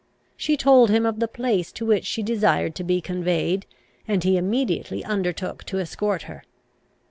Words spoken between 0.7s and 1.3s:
him of the